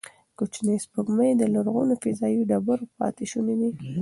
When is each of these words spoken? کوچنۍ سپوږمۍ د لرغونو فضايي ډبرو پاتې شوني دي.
کوچنۍ 0.37 0.77
سپوږمۍ 0.85 1.31
د 1.35 1.43
لرغونو 1.55 1.93
فضايي 2.03 2.41
ډبرو 2.49 2.85
پاتې 2.97 3.23
شوني 3.31 3.55
دي. 3.59 3.69